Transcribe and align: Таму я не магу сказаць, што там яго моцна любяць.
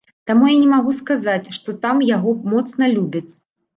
Таму 0.29 0.45
я 0.49 0.53
не 0.61 0.69
магу 0.75 0.93
сказаць, 1.01 1.47
што 1.57 1.69
там 1.85 2.03
яго 2.17 2.35
моцна 2.55 2.83
любяць. 2.99 3.27